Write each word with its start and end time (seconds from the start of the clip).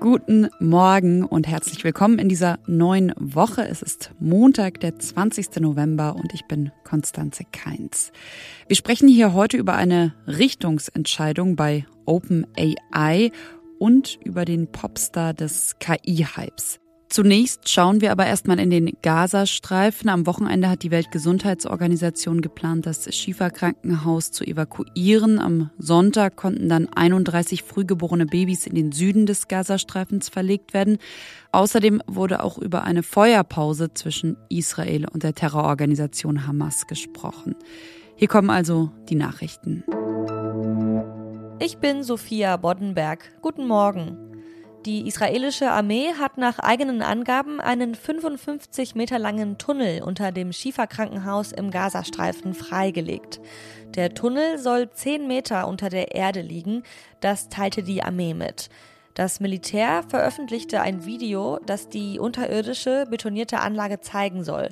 Guten 0.00 0.48
Morgen 0.60 1.24
und 1.24 1.48
herzlich 1.48 1.82
willkommen 1.82 2.18
in 2.18 2.28
dieser 2.28 2.58
neuen 2.66 3.12
Woche. 3.18 3.66
Es 3.66 3.82
ist 3.82 4.12
Montag, 4.20 4.80
der 4.80 4.98
20. 4.98 5.56
November 5.60 6.14
und 6.14 6.32
ich 6.32 6.44
bin 6.46 6.70
Konstanze 6.84 7.44
Keins. 7.50 8.12
Wir 8.68 8.76
sprechen 8.76 9.08
hier 9.08 9.32
heute 9.32 9.56
über 9.56 9.74
eine 9.74 10.14
Richtungsentscheidung 10.26 11.56
bei 11.56 11.86
OpenAI 12.04 13.32
und 13.78 14.18
über 14.24 14.44
den 14.44 14.70
Popstar 14.70 15.34
des 15.34 15.76
KI-Hypes. 15.80 16.78
Zunächst 17.08 17.68
schauen 17.68 18.00
wir 18.00 18.10
aber 18.10 18.26
erstmal 18.26 18.58
in 18.58 18.68
den 18.68 18.92
Gazastreifen. 19.00 20.10
Am 20.10 20.26
Wochenende 20.26 20.68
hat 20.68 20.82
die 20.82 20.90
Weltgesundheitsorganisation 20.90 22.40
geplant, 22.40 22.84
das 22.84 23.14
Schifa-Krankenhaus 23.14 24.32
zu 24.32 24.44
evakuieren. 24.44 25.38
Am 25.38 25.70
Sonntag 25.78 26.34
konnten 26.34 26.68
dann 26.68 26.88
31 26.92 27.62
frühgeborene 27.62 28.26
Babys 28.26 28.66
in 28.66 28.74
den 28.74 28.90
Süden 28.90 29.24
des 29.24 29.46
Gazastreifens 29.46 30.28
verlegt 30.28 30.74
werden. 30.74 30.98
Außerdem 31.52 32.02
wurde 32.08 32.42
auch 32.42 32.58
über 32.58 32.82
eine 32.82 33.04
Feuerpause 33.04 33.94
zwischen 33.94 34.36
Israel 34.48 35.06
und 35.08 35.22
der 35.22 35.34
Terrororganisation 35.34 36.46
Hamas 36.46 36.88
gesprochen. 36.88 37.54
Hier 38.16 38.28
kommen 38.28 38.50
also 38.50 38.90
die 39.08 39.14
Nachrichten. 39.14 39.84
Ich 41.60 41.78
bin 41.78 42.02
Sophia 42.02 42.56
Boddenberg. 42.56 43.30
Guten 43.42 43.66
Morgen. 43.66 44.35
Die 44.86 45.08
israelische 45.08 45.72
Armee 45.72 46.12
hat 46.16 46.38
nach 46.38 46.60
eigenen 46.60 47.02
Angaben 47.02 47.60
einen 47.60 47.96
55 47.96 48.94
Meter 48.94 49.18
langen 49.18 49.58
Tunnel 49.58 50.00
unter 50.04 50.30
dem 50.30 50.52
Schieferkrankenhaus 50.52 51.50
im 51.50 51.72
Gazastreifen 51.72 52.54
freigelegt. 52.54 53.40
Der 53.96 54.14
Tunnel 54.14 54.58
soll 54.58 54.88
10 54.88 55.26
Meter 55.26 55.66
unter 55.66 55.88
der 55.88 56.14
Erde 56.14 56.40
liegen, 56.40 56.84
das 57.18 57.48
teilte 57.48 57.82
die 57.82 58.04
Armee 58.04 58.32
mit. 58.32 58.68
Das 59.14 59.40
Militär 59.40 60.04
veröffentlichte 60.06 60.80
ein 60.80 61.04
Video, 61.04 61.58
das 61.66 61.88
die 61.88 62.20
unterirdische 62.20 63.06
betonierte 63.10 63.58
Anlage 63.58 64.00
zeigen 64.00 64.44
soll. 64.44 64.68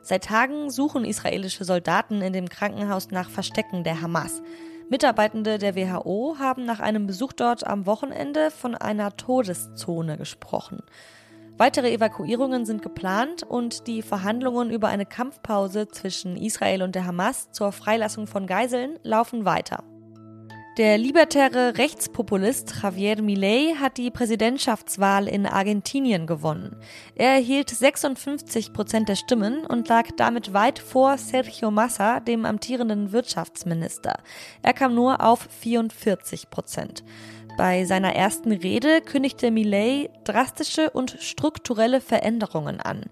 Seit 0.00 0.26
Tagen 0.26 0.70
suchen 0.70 1.04
israelische 1.04 1.64
Soldaten 1.64 2.22
in 2.22 2.32
dem 2.32 2.48
Krankenhaus 2.48 3.10
nach 3.10 3.30
Verstecken 3.30 3.82
der 3.82 4.00
Hamas. 4.00 4.42
Mitarbeitende 4.88 5.58
der 5.58 5.74
WHO 5.74 6.36
haben 6.38 6.64
nach 6.64 6.78
einem 6.78 7.08
Besuch 7.08 7.32
dort 7.32 7.66
am 7.66 7.86
Wochenende 7.86 8.52
von 8.52 8.76
einer 8.76 9.16
Todeszone 9.16 10.16
gesprochen. 10.16 10.80
Weitere 11.58 11.92
Evakuierungen 11.92 12.64
sind 12.64 12.82
geplant 12.82 13.42
und 13.42 13.88
die 13.88 14.02
Verhandlungen 14.02 14.70
über 14.70 14.86
eine 14.88 15.06
Kampfpause 15.06 15.88
zwischen 15.88 16.36
Israel 16.36 16.82
und 16.82 16.94
der 16.94 17.06
Hamas 17.06 17.50
zur 17.50 17.72
Freilassung 17.72 18.28
von 18.28 18.46
Geiseln 18.46 18.98
laufen 19.02 19.44
weiter. 19.44 19.82
Der 20.76 20.98
libertäre 20.98 21.78
Rechtspopulist 21.78 22.82
Javier 22.82 23.22
Milei 23.22 23.74
hat 23.80 23.96
die 23.96 24.10
Präsidentschaftswahl 24.10 25.26
in 25.26 25.46
Argentinien 25.46 26.26
gewonnen. 26.26 26.76
Er 27.14 27.30
erhielt 27.30 27.70
56 27.70 28.74
Prozent 28.74 29.08
der 29.08 29.16
Stimmen 29.16 29.64
und 29.64 29.88
lag 29.88 30.08
damit 30.18 30.52
weit 30.52 30.78
vor 30.78 31.16
Sergio 31.16 31.70
Massa, 31.70 32.20
dem 32.20 32.44
amtierenden 32.44 33.12
Wirtschaftsminister. 33.12 34.18
Er 34.60 34.74
kam 34.74 34.94
nur 34.94 35.22
auf 35.22 35.48
44 35.62 36.50
Prozent. 36.50 37.02
Bei 37.56 37.86
seiner 37.86 38.14
ersten 38.14 38.52
Rede 38.52 39.00
kündigte 39.00 39.50
Millet 39.50 40.10
drastische 40.24 40.90
und 40.90 41.16
strukturelle 41.20 42.02
Veränderungen 42.02 42.82
an. 42.82 43.04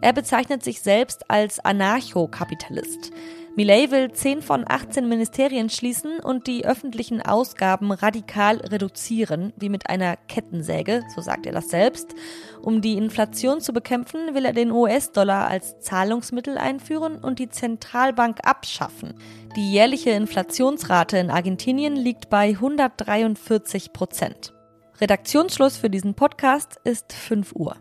Er 0.00 0.12
bezeichnet 0.12 0.62
sich 0.62 0.82
selbst 0.82 1.28
als 1.28 1.58
Anarchokapitalist. 1.58 3.10
Millet 3.58 3.90
will 3.90 4.12
10 4.12 4.40
von 4.42 4.64
18 4.68 5.08
Ministerien 5.08 5.68
schließen 5.68 6.20
und 6.20 6.46
die 6.46 6.64
öffentlichen 6.64 7.20
Ausgaben 7.20 7.90
radikal 7.90 8.58
reduzieren, 8.58 9.52
wie 9.56 9.68
mit 9.68 9.90
einer 9.90 10.14
Kettensäge, 10.14 11.02
so 11.12 11.22
sagt 11.22 11.44
er 11.44 11.50
das 11.50 11.68
selbst. 11.68 12.14
Um 12.62 12.82
die 12.82 12.96
Inflation 12.96 13.60
zu 13.60 13.72
bekämpfen, 13.72 14.32
will 14.32 14.44
er 14.44 14.52
den 14.52 14.70
US-Dollar 14.70 15.48
als 15.48 15.80
Zahlungsmittel 15.80 16.56
einführen 16.56 17.16
und 17.16 17.40
die 17.40 17.48
Zentralbank 17.48 18.38
abschaffen. 18.44 19.14
Die 19.56 19.72
jährliche 19.72 20.10
Inflationsrate 20.10 21.18
in 21.18 21.28
Argentinien 21.28 21.96
liegt 21.96 22.30
bei 22.30 22.50
143 22.50 23.92
Prozent. 23.92 24.54
Redaktionsschluss 25.00 25.78
für 25.78 25.90
diesen 25.90 26.14
Podcast 26.14 26.78
ist 26.84 27.12
5 27.12 27.56
Uhr. 27.56 27.74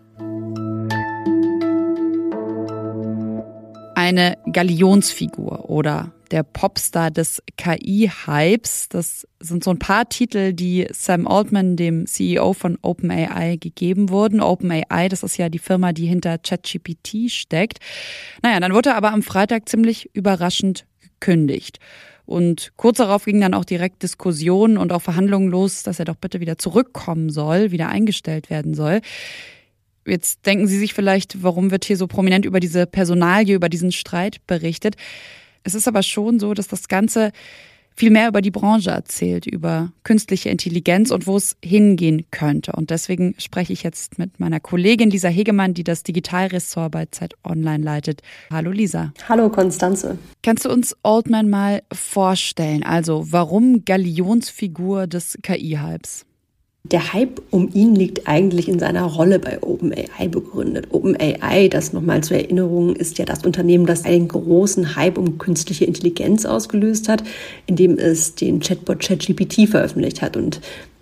Eine 4.08 4.38
Galionsfigur 4.50 5.70
oder 5.70 6.14
der 6.32 6.44
Popstar 6.44 7.12
des 7.12 7.44
KI-Hypes. 7.58 8.88
Das 8.90 9.28
sind 9.42 9.66
so 9.66 9.72
ein 9.72 9.80
paar 9.80 10.08
Titel, 10.08 10.54
die 10.54 10.88
Sam 10.92 11.28
Altman, 11.28 11.76
dem 11.76 12.06
CEO 12.06 12.54
von 12.54 12.78
OpenAI, 12.82 13.58
gegeben 13.58 14.10
wurden. 14.10 14.40
OpenAI, 14.40 15.10
das 15.10 15.24
ist 15.24 15.38
ja 15.38 15.50
die 15.50 15.60
Firma, 15.60 15.92
die 15.92 16.06
hinter 16.06 16.38
ChatGPT 16.38 17.30
steckt. 17.30 17.80
Naja, 18.42 18.60
dann 18.62 18.74
wurde 18.74 18.92
er 18.92 18.96
aber 18.96 19.12
am 19.12 19.24
Freitag 19.24 19.68
ziemlich 19.68 20.10
überraschend 20.14 20.86
gekündigt. 21.02 21.80
Und 22.26 22.72
kurz 22.78 22.98
darauf 22.98 23.26
ging 23.26 23.42
dann 23.42 23.54
auch 23.54 23.66
direkt 23.66 24.04
Diskussionen 24.04 24.78
und 24.78 24.94
auch 24.94 25.02
Verhandlungen 25.02 25.50
los, 25.50 25.84
dass 25.84 26.00
er 26.00 26.06
doch 26.06 26.16
bitte 26.16 26.40
wieder 26.40 26.58
zurückkommen 26.58 27.30
soll, 27.30 27.72
wieder 27.72 27.90
eingestellt 27.90 28.50
werden 28.50 28.74
soll. 28.74 29.02
Jetzt 30.08 30.46
denken 30.46 30.68
Sie 30.68 30.80
sich 30.80 30.94
vielleicht, 30.94 31.44
warum 31.44 31.70
wird 31.70 31.86
hier 31.86 31.98
so 31.98 32.08
prominent 32.08 32.46
über 32.46 32.60
diese 32.60 32.86
Personalie, 32.86 33.56
über 33.56 33.70
diesen 33.70 33.92
Streit 33.92 34.38
berichtet. 34.48 34.96
Es 35.64 35.76
ist 35.76 35.88
aber 35.88 36.02
schon 36.02 36.40
so, 36.40 36.54
dass 36.54 36.68
das 36.68 36.88
Ganze 36.88 37.32
viel 37.98 38.12
mehr 38.12 38.28
über 38.28 38.42
die 38.42 38.52
Branche 38.52 38.92
erzählt, 38.92 39.48
über 39.48 39.92
künstliche 40.04 40.50
Intelligenz 40.50 41.10
und 41.10 41.26
wo 41.26 41.36
es 41.36 41.58
hingehen 41.66 42.28
könnte. 42.30 42.74
Und 42.74 42.92
deswegen 42.92 43.34
spreche 43.40 43.74
ich 43.74 43.82
jetzt 43.82 44.20
mit 44.20 44.40
meiner 44.40 44.60
Kollegin 44.60 45.10
Lisa 45.10 45.30
Hegemann, 45.30 45.74
die 45.74 45.84
das 45.84 46.04
Digitalressort 46.04 46.92
bei 46.92 47.08
Zeit 47.08 47.34
Online 47.44 47.84
leitet. 47.84 48.22
Hallo 48.52 48.70
Lisa. 48.70 49.14
Hallo 49.28 49.50
Konstanze. 49.50 50.20
Kannst 50.44 50.66
du 50.66 50.70
uns 50.70 50.96
Altman 51.02 51.50
mal 51.50 51.82
vorstellen? 51.92 52.84
Also 52.84 53.26
warum 53.32 53.84
Galionsfigur 53.84 55.08
des 55.08 55.40
KI-Hypes? 55.42 56.27
Der 56.92 57.14
Hype 57.14 57.42
um 57.52 57.70
ihn 57.74 57.96
liegt 57.96 58.28
eigentlich 58.28 58.70
in 58.70 58.80
seiner 58.80 59.04
Rolle 59.04 59.40
bei 59.40 59.62
OpenAI 59.62 60.28
begründet. 60.30 60.88
OpenAI, 60.92 61.68
das 61.68 61.92
nochmal 61.92 62.24
zur 62.24 62.38
Erinnerung, 62.38 62.96
ist 62.96 63.18
ja 63.18 63.26
das 63.26 63.44
Unternehmen, 63.46 63.86
das 63.86 64.06
einen 64.06 64.28
großen 64.28 64.96
Hype 64.96 65.18
um 65.18 65.38
künstliche 65.38 65.86
Intelligenz 65.86 66.46
ausgelöst 66.46 67.10
hat, 67.10 67.24
indem 67.66 67.98
es 67.98 68.36
den 68.36 68.62
Chatbot 68.62 69.00
ChatGPT 69.00 69.68
veröffentlicht 69.68 70.22
hat. 70.22 70.38
Und 70.38 70.62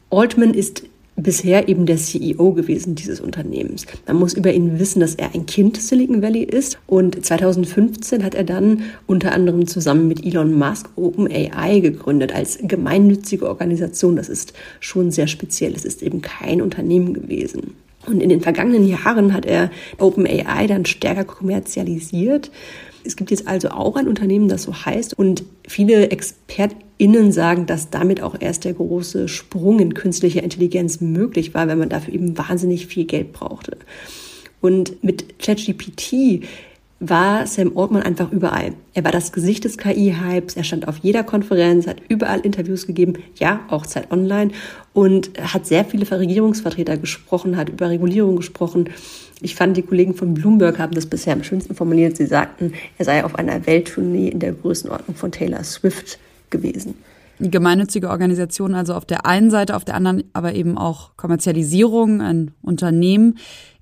Altman 0.10 0.54
ist 0.54 0.84
bisher 1.16 1.70
eben 1.70 1.86
der 1.86 1.98
CEO 1.98 2.52
gewesen 2.54 2.96
dieses 2.96 3.22
Unternehmens. 3.22 3.86
Man 4.06 4.18
muss 4.18 4.34
über 4.34 4.54
ihn 4.54 4.80
wissen, 4.80 5.00
dass 5.00 5.16
er 5.16 5.34
ein 5.34 5.46
Kind 5.46 5.78
Silicon 5.78 6.22
Valley 6.22 6.44
ist 6.44 6.78
und 6.88 7.26
2015 7.26 8.24
hat 8.24 8.36
er 8.36 8.44
dann 8.44 8.84
unter 9.08 9.32
anderem 9.32 9.68
zusammen 9.68 10.08
mit 10.08 10.26
Elon 10.26 10.54
Musk 10.54 10.90
OpenAI 10.96 11.80
gegründet 11.80 12.34
als 12.34 12.60
gemeinnützige 12.62 13.48
Organisation. 13.48 14.16
Das 14.16 14.30
ist 14.30 14.54
schon 14.80 15.12
sehr 15.12 15.28
speziell. 15.28 15.74
Es 15.74 15.86
ist 15.86 16.04
eben 16.04 16.22
kein 16.22 16.62
Unternehmen 16.62 17.14
gewesen. 17.14 17.76
Und 18.06 18.22
in 18.22 18.30
den 18.30 18.42
vergangenen 18.42 18.88
Jahren 18.88 19.34
hat 19.34 19.46
er 19.46 19.72
OpenAI 19.98 20.68
dann 20.68 20.86
stärker 20.86 21.24
kommerzialisiert. 21.24 22.52
Es 23.04 23.16
gibt 23.16 23.32
jetzt 23.32 23.48
also 23.48 23.70
auch 23.70 23.96
ein 23.96 24.08
Unternehmen, 24.08 24.48
das 24.48 24.64
so 24.64 24.74
heißt. 24.74 25.18
Und 25.18 25.44
viele 25.68 26.12
ExpertInnen 26.98 27.32
sagen, 27.32 27.66
dass 27.66 27.90
damit 27.90 28.22
auch 28.22 28.36
erst 28.40 28.66
der 28.66 28.74
große 28.74 29.28
Sprung 29.28 29.80
in 29.80 29.94
künstliche 29.94 30.40
Intelligenz 30.40 31.02
möglich 31.02 31.54
war, 31.54 31.68
wenn 31.68 31.80
man 31.80 31.90
dafür 31.90 32.14
eben 32.14 32.38
wahnsinnig 32.38 32.88
viel 32.88 33.06
Geld 33.06 33.34
brauchte. 33.34 33.78
Und 34.62 35.04
mit 35.04 35.40
ChatGPT 35.40 36.44
war 37.02 37.46
Sam 37.46 37.78
Altman 37.78 38.04
einfach 38.04 38.32
überall. 38.32 38.72
Er 38.94 39.04
war 39.04 39.12
das 39.12 39.34
Gesicht 39.34 39.66
des 39.66 39.78
KI-Hypes, 39.78 40.56
er 40.56 40.64
stand 40.64 40.88
auf 40.88 40.98
jeder 41.00 41.24
Konferenz, 41.24 41.86
hat 41.88 41.98
überall 42.08 42.40
Interviews 42.40 42.88
gegeben, 42.88 43.16
ja, 43.36 43.60
auch 43.68 43.86
Zeit 43.86 44.12
Online 44.12 44.52
und 44.94 45.32
hat 45.40 45.66
sehr 45.68 45.84
viele 45.84 46.10
Regierungsvertreter 46.10 46.98
gesprochen, 46.98 47.58
hat 47.58 47.68
über 47.68 47.90
Regulierung 47.90 48.38
gesprochen. 48.38 48.90
Ich 49.42 49.56
fand, 49.56 49.76
die 49.76 49.82
Kollegen 49.82 50.14
von 50.14 50.34
Bloomberg 50.34 50.80
haben 50.80 50.96
das 50.96 51.06
bisher 51.06 51.34
am 51.34 51.44
schönsten 51.44 51.76
formuliert. 51.76 52.16
Sie 52.16 52.26
sagten, 52.26 52.74
er 52.98 53.04
sei 53.04 53.26
auf 53.26 53.36
einer 53.36 53.68
Welttournee 53.68 54.30
in 54.30 54.40
der 54.40 54.54
Größenordnung 54.54 55.18
von 55.18 55.34
Taylor 55.34 55.66
Swift 55.66 56.18
gewesen. 56.50 56.96
Die 57.40 57.52
gemeinnützige 57.52 58.10
Organisation 58.10 58.74
also 58.74 58.94
auf 58.94 59.06
der 59.06 59.26
einen 59.26 59.52
Seite, 59.52 59.76
auf 59.76 59.84
der 59.84 59.96
anderen 59.96 60.24
aber 60.34 60.54
eben 60.54 60.78
auch 60.78 61.18
Kommerzialisierung, 61.18 62.22
ein 62.22 62.52
Unternehmen. 62.62 63.38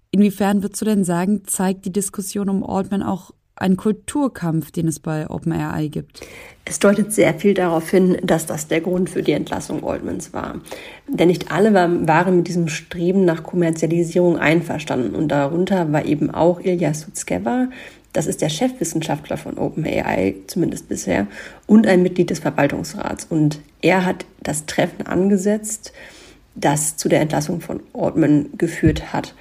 Inwiefern 0.10 0.64
würdest 0.64 0.82
du 0.82 0.86
denn 0.86 1.04
sagen, 1.04 1.44
zeigt 1.46 1.86
die 1.86 1.92
Diskussion 1.92 2.50
um 2.50 2.64
Altman 2.64 3.04
auch 3.04 3.32
einen 3.64 3.78
Kulturkampf, 3.78 4.72
den 4.72 4.88
es 4.88 5.00
bei 5.00 5.30
OpenAI 5.30 5.88
gibt? 5.88 6.22
Es 6.66 6.80
deutet 6.80 7.12
sehr 7.12 7.34
viel 7.34 7.54
darauf 7.54 7.90
hin, 7.90 8.18
dass 8.22 8.46
das 8.46 8.68
der 8.68 8.82
Grund 8.82 9.10
für 9.10 9.24
die 9.24 9.32
Entlassung 9.32 9.84
Altmans 9.84 10.34
war. 10.34 10.62
Denn 11.08 11.30
nicht 11.30 11.52
alle 11.52 11.74
waren 11.74 12.38
mit 12.38 12.48
diesem 12.48 12.68
Streben 12.68 13.26
nach 13.26 13.44
Kommerzialisierung 13.44 14.38
einverstanden. 14.38 15.16
Und 15.16 15.30
darunter 15.30 15.92
war 15.92 16.06
eben 16.06 16.30
auch 16.30 16.60
Ilya 16.62 16.94
Sutskever, 16.94 17.70
Das 18.14 18.28
ist 18.28 18.42
der 18.42 18.50
Chefwissenschaftler 18.50 19.38
von 19.38 19.58
OpenAI, 19.58 20.36
zumindest 20.46 20.88
bisher, 20.88 21.26
und 21.66 21.88
ein 21.88 22.04
Mitglied 22.04 22.30
des 22.30 22.40
Verwaltungsrats. 22.40 23.26
Und 23.26 23.60
er 23.82 24.06
hat 24.06 24.26
das 24.42 24.68
Treffen 24.68 25.08
angesetzt, 25.08 25.94
das 26.54 26.96
zu 26.96 27.10
der 27.10 27.22
Entlassung 27.22 27.60
von 27.60 27.82
Altman 27.94 28.50
geführt 28.56 29.12
hat. 29.12 29.34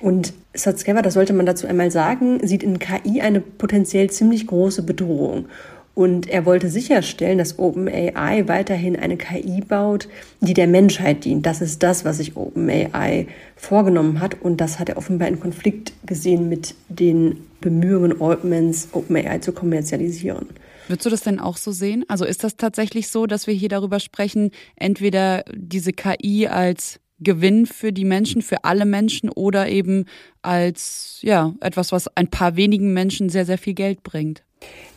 Und 0.00 0.32
Satskever, 0.54 1.02
das 1.02 1.14
sollte 1.14 1.32
man 1.32 1.46
dazu 1.46 1.66
einmal 1.66 1.90
sagen, 1.90 2.46
sieht 2.46 2.62
in 2.62 2.78
KI 2.78 3.20
eine 3.20 3.40
potenziell 3.40 4.10
ziemlich 4.10 4.46
große 4.46 4.82
Bedrohung. 4.82 5.46
Und 5.94 6.28
er 6.28 6.46
wollte 6.46 6.68
sicherstellen, 6.70 7.38
dass 7.38 7.58
OpenAI 7.58 8.48
weiterhin 8.48 8.96
eine 8.96 9.16
KI 9.16 9.60
baut, 9.60 10.08
die 10.40 10.54
der 10.54 10.66
Menschheit 10.66 11.24
dient. 11.24 11.44
Das 11.44 11.60
ist 11.60 11.82
das, 11.82 12.04
was 12.04 12.18
sich 12.18 12.36
OpenAI 12.36 13.26
vorgenommen 13.56 14.20
hat. 14.20 14.40
Und 14.40 14.60
das 14.60 14.78
hat 14.78 14.88
er 14.88 14.96
offenbar 14.96 15.28
in 15.28 15.40
Konflikt 15.40 15.92
gesehen 16.06 16.48
mit 16.48 16.74
den 16.88 17.40
Bemühungen 17.60 18.22
Altmans, 18.22 18.88
OpenAI 18.92 19.40
zu 19.40 19.52
kommerzialisieren. 19.52 20.46
Würdest 20.88 21.06
du 21.06 21.10
das 21.10 21.20
denn 21.20 21.38
auch 21.38 21.56
so 21.56 21.70
sehen? 21.70 22.04
Also 22.08 22.24
ist 22.24 22.44
das 22.44 22.56
tatsächlich 22.56 23.08
so, 23.08 23.26
dass 23.26 23.46
wir 23.46 23.54
hier 23.54 23.68
darüber 23.68 24.00
sprechen, 24.00 24.50
entweder 24.76 25.44
diese 25.54 25.92
KI 25.92 26.48
als 26.48 26.98
Gewinn 27.20 27.66
für 27.66 27.92
die 27.92 28.04
Menschen, 28.04 28.42
für 28.42 28.64
alle 28.64 28.84
Menschen 28.84 29.30
oder 29.30 29.68
eben 29.68 30.06
als 30.42 31.18
ja, 31.22 31.54
etwas, 31.60 31.92
was 31.92 32.14
ein 32.16 32.28
paar 32.28 32.56
wenigen 32.56 32.92
Menschen 32.92 33.28
sehr, 33.28 33.44
sehr 33.44 33.58
viel 33.58 33.74
Geld 33.74 34.02
bringt? 34.02 34.42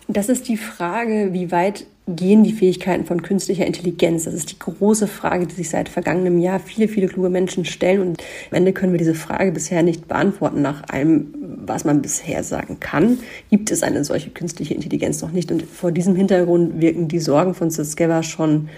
Das 0.08 0.30
ist 0.30 0.48
die 0.50 0.58
Frage, 0.58 1.30
wie 1.32 1.52
weit 1.52 1.86
gehen 2.08 2.44
die 2.44 2.52
Fähigkeiten 2.52 3.06
von 3.06 3.22
künstlicher 3.22 3.66
Intelligenz? 3.66 4.26
Das 4.26 4.34
ist 4.34 4.52
die 4.52 4.60
große 4.60 5.08
Frage, 5.08 5.48
die 5.48 5.56
sich 5.56 5.70
seit 5.70 5.88
vergangenem 5.88 6.40
Jahr 6.40 6.60
viele, 6.60 6.90
viele 6.90 7.08
kluge 7.08 7.30
Menschen 7.30 7.64
stellen. 7.64 8.02
Und 8.02 8.22
am 8.52 8.58
Ende 8.58 8.74
können 8.74 8.92
wir 8.92 9.00
diese 9.00 9.16
Frage 9.16 9.54
bisher 9.54 9.82
nicht 9.84 10.10
beantworten. 10.10 10.62
Nach 10.62 10.84
allem, 10.90 11.34
was 11.66 11.86
man 11.86 12.02
bisher 12.02 12.44
sagen 12.44 12.80
kann, 12.82 13.20
gibt 13.50 13.72
es 13.72 13.84
eine 13.84 14.04
solche 14.04 14.32
künstliche 14.32 14.74
Intelligenz 14.74 15.22
noch 15.22 15.32
nicht. 15.32 15.52
Und 15.52 15.64
vor 15.64 15.94
diesem 15.94 16.16
Hintergrund 16.16 16.82
wirken 16.82 17.08
die 17.08 17.20
Sorgen 17.20 17.54
von 17.54 17.70
Siskeva 17.70 18.24
schon 18.24 18.70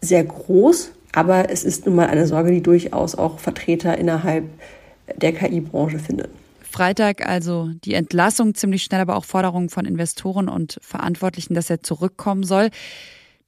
sehr 0.00 0.24
groß. 0.24 0.90
Aber 1.12 1.50
es 1.50 1.64
ist 1.64 1.86
nun 1.86 1.96
mal 1.96 2.06
eine 2.06 2.26
Sorge, 2.26 2.52
die 2.52 2.62
durchaus 2.62 3.14
auch 3.14 3.38
Vertreter 3.38 3.98
innerhalb 3.98 4.44
der 5.16 5.32
KI-Branche 5.32 5.98
findet. 5.98 6.30
Freitag 6.62 7.26
also 7.26 7.70
die 7.84 7.94
Entlassung, 7.94 8.54
ziemlich 8.54 8.84
schnell 8.84 9.00
aber 9.00 9.16
auch 9.16 9.24
Forderungen 9.24 9.70
von 9.70 9.86
Investoren 9.86 10.48
und 10.48 10.78
Verantwortlichen, 10.82 11.54
dass 11.54 11.68
er 11.68 11.82
zurückkommen 11.82 12.44
soll. 12.44 12.70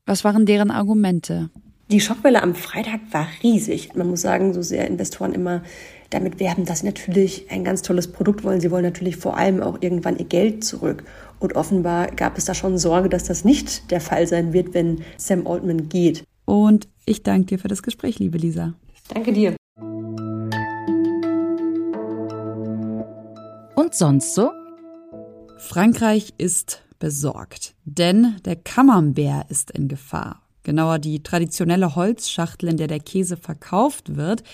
Was 0.06 0.25
waren 0.25 0.44
deren 0.44 0.73
Argumente? 0.73 1.50
Die 1.91 2.00
Schockwelle 2.00 2.43
am 2.43 2.55
Freitag 2.55 3.00
war 3.12 3.29
riesig. 3.43 3.94
Man 3.94 4.08
muss 4.08 4.23
sagen, 4.23 4.55
so 4.55 4.62
sehr 4.62 4.88
Investoren 4.88 5.35
immer 5.35 5.62
damit 6.11 6.41
werben, 6.41 6.65
dass 6.65 6.81
sie 6.81 6.87
natürlich 6.87 7.50
ein 7.50 7.65
ganz 7.65 7.82
tolles 7.82 8.11
Produkt 8.11 8.44
wollen. 8.44 8.61
Sie 8.61 8.70
wollen 8.70 8.85
natürlich 8.85 9.17
vor 9.17 9.37
allem 9.37 9.62
auch 9.62 9.79
irgendwann 9.81 10.19
ihr 10.19 10.25
Geld 10.25 10.65
zurück. 10.65 11.05
Und 11.38 11.55
offenbar 11.55 12.08
gab 12.08 12.38
es 12.38 12.44
da 12.44 12.55
schon 12.55 12.79
Sorge, 12.79 13.08
dass 13.08 13.25
das 13.25 13.44
nicht 13.44 13.91
der 13.91 14.00
Fall 14.00 14.26
sein 14.26 14.53
wird, 14.53 14.75
wenn 14.75 15.03
Sam 15.17 15.47
Altman 15.47 15.88
geht. 15.88 16.25
Und 16.44 16.89
ich 17.06 17.23
danke 17.23 17.47
dir 17.47 17.59
für 17.59 17.69
das 17.69 17.83
Gespräch, 17.83 18.19
liebe 18.19 18.39
Lisa. 18.39 18.75
Danke 19.09 19.33
dir. 19.33 19.56
Und 23.75 23.94
sonst 23.94 24.35
so? 24.35 24.50
Frankreich 25.59 26.35
ist 26.39 26.83
besorgt, 26.99 27.75
denn 27.85 28.37
der 28.44 28.56
Camembert 28.56 29.50
ist 29.50 29.71
in 29.73 29.89
Gefahr. 29.89 30.43
Genauer 30.62 30.99
die 31.00 31.23
traditionelle 31.23 31.97
Holzschachtel, 31.97 32.69
in 32.69 32.77
der 32.77 32.87
der 32.87 33.00
Käse 33.00 33.37
verkauft 33.37 34.17
wird. 34.17 34.44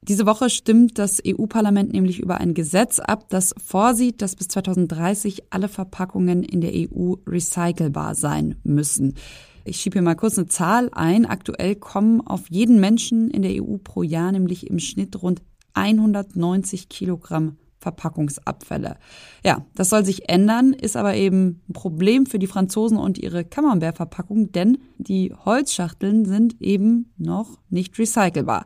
Diese 0.00 0.26
Woche 0.26 0.48
stimmt 0.50 0.98
das 0.98 1.22
EU-Parlament 1.26 1.92
nämlich 1.92 2.20
über 2.20 2.38
ein 2.38 2.54
Gesetz 2.54 2.98
ab, 2.98 3.26
das 3.28 3.54
vorsieht, 3.62 4.22
dass 4.22 4.36
bis 4.36 4.48
2030 4.48 5.44
alle 5.50 5.68
Verpackungen 5.68 6.42
in 6.42 6.60
der 6.60 6.72
EU 6.74 7.14
recycelbar 7.26 8.14
sein 8.14 8.56
müssen. 8.64 9.14
Ich 9.64 9.78
schiebe 9.78 9.94
hier 9.94 10.02
mal 10.02 10.14
kurz 10.14 10.38
eine 10.38 10.46
Zahl 10.46 10.90
ein. 10.92 11.24
Aktuell 11.24 11.74
kommen 11.74 12.20
auf 12.20 12.50
jeden 12.50 12.80
Menschen 12.80 13.30
in 13.30 13.42
der 13.42 13.62
EU 13.62 13.78
pro 13.82 14.02
Jahr 14.02 14.30
nämlich 14.30 14.68
im 14.68 14.78
Schnitt 14.78 15.22
rund 15.22 15.42
190 15.72 16.88
Kilogramm 16.88 17.56
Verpackungsabfälle. 17.84 18.96
Ja, 19.44 19.64
das 19.74 19.90
soll 19.90 20.04
sich 20.04 20.28
ändern, 20.28 20.72
ist 20.72 20.96
aber 20.96 21.14
eben 21.14 21.60
ein 21.68 21.72
Problem 21.74 22.26
für 22.26 22.38
die 22.38 22.46
Franzosen 22.46 22.96
und 22.96 23.18
ihre 23.18 23.44
Camembert-Verpackung, 23.44 24.52
denn 24.52 24.78
die 24.96 25.34
Holzschachteln 25.44 26.24
sind 26.24 26.60
eben 26.60 27.12
noch 27.18 27.58
nicht 27.68 27.98
recycelbar. 27.98 28.64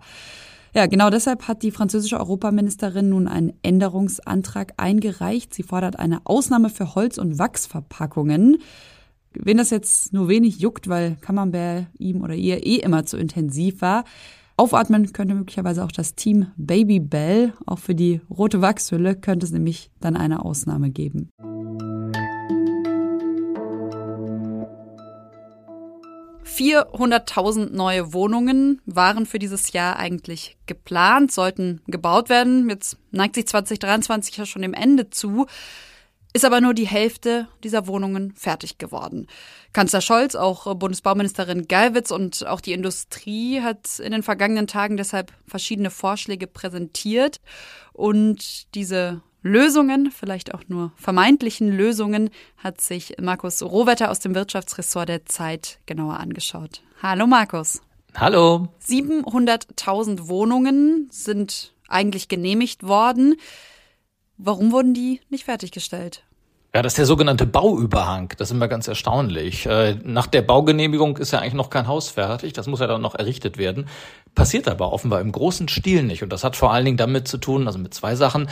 Ja, 0.74 0.86
genau 0.86 1.10
deshalb 1.10 1.48
hat 1.48 1.62
die 1.62 1.72
französische 1.72 2.20
Europaministerin 2.20 3.08
nun 3.08 3.26
einen 3.26 3.54
Änderungsantrag 3.62 4.74
eingereicht. 4.76 5.52
Sie 5.52 5.64
fordert 5.64 5.98
eine 5.98 6.20
Ausnahme 6.24 6.70
für 6.70 6.94
Holz- 6.94 7.18
und 7.18 7.38
Wachsverpackungen. 7.38 8.58
Wen 9.34 9.58
das 9.58 9.70
jetzt 9.70 10.12
nur 10.12 10.28
wenig 10.28 10.58
juckt, 10.58 10.88
weil 10.88 11.16
Camembert 11.20 11.86
ihm 11.98 12.22
oder 12.22 12.34
ihr 12.34 12.66
eh 12.66 12.76
immer 12.76 13.04
zu 13.04 13.18
intensiv 13.18 13.82
war, 13.82 14.04
Aufatmen 14.56 15.12
könnte 15.12 15.34
möglicherweise 15.34 15.84
auch 15.84 15.92
das 15.92 16.16
Team 16.16 16.48
Baby 16.56 16.98
Bell. 16.98 17.52
Auch 17.64 17.78
für 17.78 17.94
die 17.94 18.20
rote 18.28 18.60
Wachshülle 18.60 19.14
könnte 19.14 19.46
es 19.46 19.52
nämlich 19.52 19.92
dann 20.00 20.16
eine 20.16 20.44
Ausnahme 20.44 20.90
geben. 20.90 21.30
Vierhunderttausend 26.42 27.72
neue 27.72 28.12
Wohnungen 28.12 28.82
waren 28.84 29.26
für 29.26 29.38
dieses 29.38 29.72
Jahr 29.72 29.96
eigentlich 29.96 30.56
geplant, 30.66 31.30
sollten 31.30 31.80
gebaut 31.86 32.28
werden. 32.28 32.68
Jetzt 32.68 32.96
neigt 33.12 33.36
sich 33.36 33.46
2023 33.46 34.36
ja 34.38 34.44
schon 34.44 34.62
dem 34.62 34.74
Ende 34.74 35.08
zu 35.08 35.46
ist 36.38 36.44
aber 36.44 36.60
nur 36.60 36.72
die 36.72 36.86
Hälfte 36.86 37.48
dieser 37.64 37.88
Wohnungen 37.88 38.32
fertig 38.36 38.78
geworden. 38.78 39.26
Kanzler 39.72 40.00
Scholz, 40.00 40.36
auch 40.36 40.72
Bundesbauministerin 40.76 41.66
Gallwitz 41.66 42.12
und 42.12 42.46
auch 42.46 42.60
die 42.60 42.74
Industrie 42.74 43.60
hat 43.60 43.98
in 43.98 44.12
den 44.12 44.22
vergangenen 44.22 44.68
Tagen 44.68 44.96
deshalb 44.96 45.32
verschiedene 45.48 45.90
Vorschläge 45.90 46.46
präsentiert. 46.46 47.40
Und 47.92 48.72
diese 48.76 49.20
Lösungen, 49.42 50.12
vielleicht 50.12 50.54
auch 50.54 50.62
nur 50.68 50.92
vermeintlichen 50.94 51.76
Lösungen, 51.76 52.30
hat 52.56 52.80
sich 52.80 53.16
Markus 53.20 53.60
Rohwetter 53.60 54.08
aus 54.08 54.20
dem 54.20 54.36
Wirtschaftsressort 54.36 55.08
der 55.08 55.26
Zeit 55.26 55.80
genauer 55.86 56.20
angeschaut. 56.20 56.82
Hallo 57.02 57.26
Markus. 57.26 57.82
Hallo. 58.14 58.68
700.000 58.86 60.28
Wohnungen 60.28 61.08
sind 61.10 61.74
eigentlich 61.88 62.28
genehmigt 62.28 62.84
worden. 62.84 63.34
Warum 64.38 64.70
wurden 64.70 64.94
die 64.94 65.20
nicht 65.30 65.44
fertiggestellt? 65.44 66.22
Ja, 66.74 66.82
das 66.82 66.92
ist 66.92 66.98
der 66.98 67.06
sogenannte 67.06 67.46
Bauüberhang. 67.46 68.34
Das 68.36 68.50
ist 68.50 68.54
immer 68.54 68.68
ganz 68.68 68.86
erstaunlich. 68.86 69.66
Äh, 69.66 69.96
nach 70.04 70.26
der 70.28 70.42
Baugenehmigung 70.42 71.16
ist 71.16 71.32
ja 71.32 71.40
eigentlich 71.40 71.54
noch 71.54 71.70
kein 71.70 71.88
Haus 71.88 72.10
fertig. 72.10 72.52
Das 72.52 72.66
muss 72.68 72.78
ja 72.78 72.86
dann 72.86 73.00
noch 73.00 73.14
errichtet 73.14 73.58
werden. 73.58 73.88
Passiert 74.36 74.68
aber 74.68 74.92
offenbar 74.92 75.20
im 75.22 75.32
großen 75.32 75.66
Stil 75.68 76.04
nicht. 76.04 76.22
Und 76.22 76.32
das 76.32 76.44
hat 76.44 76.56
vor 76.56 76.72
allen 76.72 76.84
Dingen 76.84 76.98
damit 76.98 77.26
zu 77.26 77.38
tun, 77.38 77.66
also 77.66 77.78
mit 77.80 77.94
zwei 77.94 78.14
Sachen. 78.14 78.48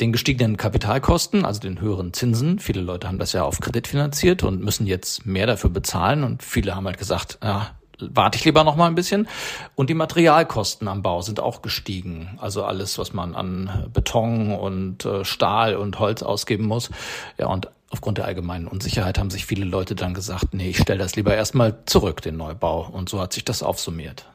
Den 0.00 0.10
gestiegenen 0.10 0.56
Kapitalkosten, 0.56 1.44
also 1.44 1.60
den 1.60 1.80
höheren 1.80 2.12
Zinsen. 2.12 2.58
Viele 2.58 2.80
Leute 2.80 3.06
haben 3.06 3.18
das 3.18 3.34
ja 3.34 3.44
auf 3.44 3.60
Kredit 3.60 3.86
finanziert 3.86 4.42
und 4.42 4.62
müssen 4.62 4.86
jetzt 4.86 5.26
mehr 5.26 5.46
dafür 5.46 5.70
bezahlen. 5.70 6.24
Und 6.24 6.42
viele 6.42 6.74
haben 6.74 6.86
halt 6.86 6.98
gesagt, 6.98 7.38
ja, 7.40 7.70
warte 8.10 8.38
ich 8.38 8.44
lieber 8.44 8.64
noch 8.64 8.76
mal 8.76 8.86
ein 8.86 8.94
bisschen. 8.94 9.28
Und 9.74 9.90
die 9.90 9.94
Materialkosten 9.94 10.88
am 10.88 11.02
Bau 11.02 11.22
sind 11.22 11.40
auch 11.40 11.62
gestiegen. 11.62 12.38
Also 12.40 12.64
alles, 12.64 12.98
was 12.98 13.12
man 13.12 13.34
an 13.34 13.90
Beton 13.92 14.54
und 14.54 15.04
äh, 15.04 15.24
Stahl 15.24 15.76
und 15.76 15.98
Holz 15.98 16.22
ausgeben 16.22 16.66
muss. 16.66 16.90
Ja, 17.38 17.46
und 17.46 17.68
aufgrund 17.90 18.18
der 18.18 18.24
allgemeinen 18.24 18.66
Unsicherheit 18.66 19.18
haben 19.18 19.30
sich 19.30 19.46
viele 19.46 19.64
Leute 19.64 19.94
dann 19.94 20.14
gesagt, 20.14 20.54
nee, 20.54 20.70
ich 20.70 20.78
stelle 20.78 21.00
das 21.00 21.16
lieber 21.16 21.34
erstmal 21.34 21.78
zurück, 21.86 22.22
den 22.22 22.36
Neubau. 22.36 22.88
Und 22.90 23.08
so 23.08 23.20
hat 23.20 23.32
sich 23.32 23.44
das 23.44 23.62
aufsummiert. 23.62 24.26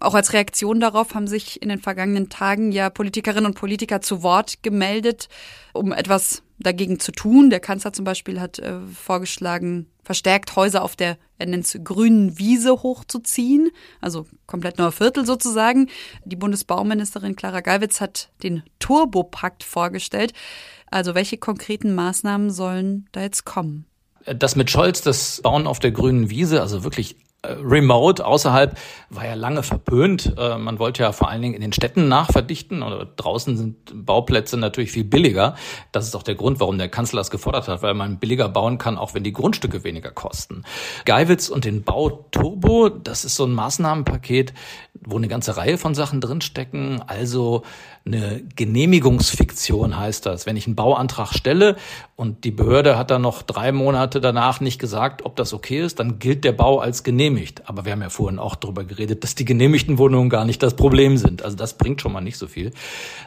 Auch 0.00 0.14
als 0.14 0.32
Reaktion 0.32 0.80
darauf 0.80 1.14
haben 1.14 1.26
sich 1.26 1.60
in 1.60 1.68
den 1.68 1.80
vergangenen 1.80 2.28
Tagen 2.28 2.72
ja 2.72 2.88
Politikerinnen 2.88 3.46
und 3.46 3.54
Politiker 3.54 4.00
zu 4.00 4.22
Wort 4.22 4.62
gemeldet, 4.62 5.28
um 5.72 5.92
etwas 5.92 6.42
dagegen 6.60 7.00
zu 7.00 7.12
tun. 7.12 7.50
Der 7.50 7.60
Kanzler 7.60 7.92
zum 7.92 8.04
Beispiel 8.04 8.40
hat 8.40 8.58
äh, 8.58 8.80
vorgeschlagen, 8.94 9.86
verstärkt 10.04 10.56
Häuser 10.56 10.82
auf 10.82 10.96
der 10.96 11.16
er 11.40 11.46
nennt 11.46 11.74
grünen 11.84 12.38
Wiese 12.38 12.82
hochzuziehen, 12.82 13.70
also 14.02 14.26
komplett 14.46 14.76
neuer 14.76 14.92
Viertel 14.92 15.24
sozusagen. 15.24 15.88
Die 16.26 16.36
Bundesbauministerin 16.36 17.34
Clara 17.34 17.60
Gallwitz 17.60 18.02
hat 18.02 18.28
den 18.42 18.62
Turbopakt 18.78 19.64
vorgestellt. 19.64 20.34
Also 20.90 21.14
welche 21.14 21.38
konkreten 21.38 21.94
Maßnahmen 21.94 22.50
sollen 22.50 23.08
da 23.12 23.22
jetzt 23.22 23.46
kommen? 23.46 23.86
Das 24.26 24.54
mit 24.54 24.70
Scholz, 24.70 25.00
das 25.00 25.40
Bauen 25.40 25.66
auf 25.66 25.78
der 25.78 25.92
grünen 25.92 26.28
Wiese, 26.28 26.60
also 26.60 26.84
wirklich 26.84 27.16
remote 27.44 28.24
außerhalb 28.24 28.76
war 29.08 29.26
ja 29.26 29.34
lange 29.34 29.62
verpönt. 29.62 30.34
Äh, 30.36 30.58
man 30.58 30.78
wollte 30.78 31.02
ja 31.02 31.12
vor 31.12 31.30
allen 31.30 31.40
Dingen 31.42 31.54
in 31.54 31.62
den 31.62 31.72
Städten 31.72 32.08
nachverdichten 32.08 32.82
oder 32.82 33.06
draußen 33.06 33.56
sind 33.56 34.06
Bauplätze 34.06 34.56
natürlich 34.56 34.92
viel 34.92 35.04
billiger. 35.04 35.56
Das 35.92 36.06
ist 36.06 36.14
auch 36.14 36.22
der 36.22 36.34
Grund, 36.34 36.60
warum 36.60 36.76
der 36.76 36.88
Kanzler 36.88 37.20
das 37.20 37.30
gefordert 37.30 37.68
hat, 37.68 37.82
weil 37.82 37.94
man 37.94 38.18
billiger 38.18 38.48
bauen 38.48 38.78
kann, 38.78 38.98
auch 38.98 39.14
wenn 39.14 39.24
die 39.24 39.32
Grundstücke 39.32 39.84
weniger 39.84 40.10
kosten. 40.10 40.64
Geiwitz 41.06 41.48
und 41.48 41.64
den 41.64 41.82
Bau 41.82 42.26
Turbo, 42.30 42.88
das 42.90 43.24
ist 43.24 43.36
so 43.36 43.44
ein 43.44 43.52
Maßnahmenpaket, 43.52 44.52
wo 45.00 45.16
eine 45.16 45.28
ganze 45.28 45.56
Reihe 45.56 45.78
von 45.78 45.94
Sachen 45.94 46.20
drinstecken. 46.20 47.02
Also 47.06 47.62
eine 48.12 48.42
Genehmigungsfiktion 48.56 49.98
heißt 49.98 50.26
das. 50.26 50.46
Wenn 50.46 50.56
ich 50.56 50.66
einen 50.66 50.76
Bauantrag 50.76 51.32
stelle 51.32 51.76
und 52.16 52.44
die 52.44 52.50
Behörde 52.50 52.98
hat 52.98 53.10
dann 53.10 53.22
noch 53.22 53.42
drei 53.42 53.72
Monate 53.72 54.20
danach 54.20 54.60
nicht 54.60 54.78
gesagt, 54.78 55.24
ob 55.24 55.36
das 55.36 55.52
okay 55.52 55.80
ist, 55.80 56.00
dann 56.00 56.18
gilt 56.18 56.44
der 56.44 56.52
Bau 56.52 56.78
als 56.78 57.02
genehmigt. 57.02 57.62
Aber 57.68 57.84
wir 57.84 57.92
haben 57.92 58.02
ja 58.02 58.10
vorhin 58.10 58.38
auch 58.38 58.56
darüber 58.56 58.84
geredet, 58.84 59.24
dass 59.24 59.34
die 59.34 59.44
genehmigten 59.44 59.98
Wohnungen 59.98 60.28
gar 60.28 60.44
nicht 60.44 60.62
das 60.62 60.74
Problem 60.74 61.16
sind. 61.16 61.42
Also 61.42 61.56
das 61.56 61.78
bringt 61.78 62.00
schon 62.00 62.12
mal 62.12 62.20
nicht 62.20 62.36
so 62.36 62.46
viel. 62.46 62.72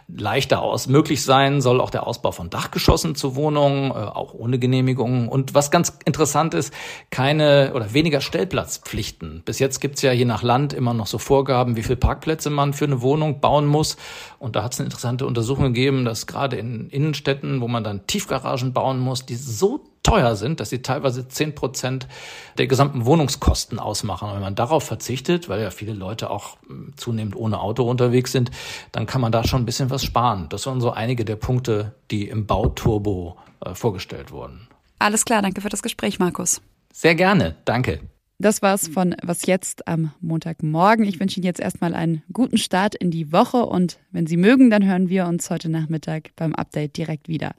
Leichter 0.08 0.62
aus 0.62 0.88
möglich 0.88 1.24
sein 1.24 1.62
soll 1.62 1.82
auch 1.82 1.90
der 1.90 2.06
Ausbau 2.06 2.32
von 2.32 2.50
Dachgeschossen 2.50 3.16
zu 3.16 3.36
Wohnungen, 3.36 3.92
äh, 3.92 3.94
auch 3.94 4.34
ohne 4.34 4.60
Genehmigungen. 4.60 5.28
Und 5.28 5.54
was 5.54 5.72
ganz 5.72 5.98
interessant 6.06 6.54
ist, 6.54 6.74
keine 7.10 7.72
oder 7.74 7.94
weniger 7.94 8.22
Stellplatzpflichten. 8.22 9.44
Bis 9.46 9.60
jetzt 9.60 9.80
gibt's 9.80 10.02
ja 10.02 10.12
je 10.12 10.26
nach 10.26 10.44
Land 10.44 10.74
immer 10.74 10.94
noch 10.94 11.08
so 11.08 11.18
Vorgaben, 11.18 11.76
wie 11.76 11.84
viele 11.84 11.96
Parkplätze 11.96 12.50
man 12.50 12.74
für 12.74 12.86
eine 12.86 13.02
Wohnung 13.02 13.40
bauen 13.40 13.66
muss. 13.66 13.98
Und 14.44 14.58
da 14.58 14.64
hat 14.64 14.74
es 14.74 14.80
eine 14.80 14.88
interessante 14.88 15.26
Untersuchung 15.26 15.68
gegeben, 15.68 16.04
dass 16.04 16.28
gerade 16.28 16.58
in 16.58 16.90
Innenstädten, 16.90 17.62
wo 17.62 17.70
man 17.70 17.86
dann 17.86 18.06
Tiefgaragen 18.08 18.74
bauen 18.74 19.00
muss, 19.00 19.26
die 19.26 19.36
so 19.36 19.86
teuer 20.04 20.36
sind, 20.36 20.60
dass 20.60 20.70
sie 20.70 20.82
teilweise 20.82 21.30
zehn 21.30 21.56
Prozent 21.56 22.10
der 22.58 22.68
gesamten 22.68 23.06
Wohnungskosten 23.06 23.80
ausmachen. 23.80 24.28
Und 24.28 24.36
wenn 24.36 24.42
man 24.42 24.56
darauf 24.56 24.84
verzichtet, 24.84 25.48
weil 25.48 25.62
ja 25.62 25.70
viele 25.70 25.94
Leute 25.94 26.30
auch 26.30 26.58
hm, 26.68 26.92
zunehmend 26.98 27.38
ohne 27.38 27.62
Auto 27.62 27.90
unterwegs 27.90 28.34
sind, 28.34 28.52
dann 28.92 29.06
kann 29.06 29.22
man 29.22 29.32
da 29.32 29.46
schon 29.46 29.62
ein 29.62 29.66
bisschen 29.66 29.90
was 29.90 30.04
sparen. 30.04 30.48
Das 30.50 30.66
waren 30.66 30.82
so 30.82 30.92
einige 30.92 31.24
der 31.24 31.38
Punkte, 31.38 31.96
die 32.12 32.28
im 32.28 32.46
Bauturbo 32.46 33.38
äh, 33.64 33.74
vorgestellt 33.74 34.32
wurden. 34.32 34.68
Alles 35.00 35.24
klar, 35.24 35.42
danke 35.42 35.62
für 35.62 35.70
das 35.70 35.82
Gespräch, 35.82 36.20
Markus. 36.20 36.62
Sehr 36.92 37.16
gerne, 37.16 37.56
danke. 37.64 38.02
Das 38.44 38.62
war's 38.62 38.90
von 38.90 39.16
Was 39.24 39.46
jetzt 39.46 39.88
am 39.88 40.12
Montagmorgen. 40.20 41.06
Ich 41.06 41.18
wünsche 41.22 41.40
Ihnen 41.40 41.46
jetzt 41.46 41.62
erstmal 41.62 41.96
einen 41.96 42.24
guten 42.34 42.58
Start 42.58 42.94
in 42.94 43.10
die 43.10 43.32
Woche 43.32 43.66
und 43.66 44.00
wenn 44.12 44.28
Sie 44.28 44.36
mögen, 44.36 44.70
dann 44.70 44.84
hören 44.84 45.08
wir 45.08 45.28
uns 45.28 45.50
heute 45.50 45.70
Nachmittag 45.70 46.32
beim 46.36 46.54
Update 46.54 46.98
direkt 46.98 47.30
wieder. 47.30 47.56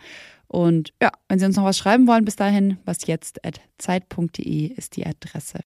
Und 0.46 0.92
ja, 1.00 1.10
wenn 1.26 1.38
Sie 1.38 1.46
uns 1.46 1.56
noch 1.56 1.64
was 1.64 1.78
schreiben 1.78 2.06
wollen, 2.06 2.26
bis 2.26 2.36
dahin, 2.36 2.76
wasjetzt.zeit.de 2.84 4.66
ist 4.74 4.96
die 4.96 5.06
Adresse. 5.06 5.60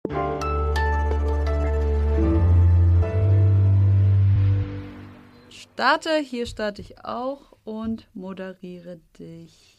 Starte, 5.50 6.10
hier 6.22 6.46
starte 6.46 6.80
ich 6.80 7.04
auch 7.04 7.56
und 7.64 8.06
moderiere 8.14 9.00
dich. 9.18 9.77